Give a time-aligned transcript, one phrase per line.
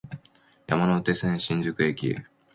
[0.65, 2.15] 山手線、新宿駅